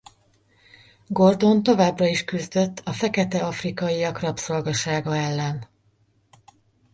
Gordon 1.07 1.63
továbbra 1.63 2.05
is 2.05 2.23
küzdött 2.23 2.79
a 2.85 2.93
fekete 2.93 3.45
afrikaiak 3.45 4.19
rabszolgasága 4.19 5.15
ellen. 5.15 5.67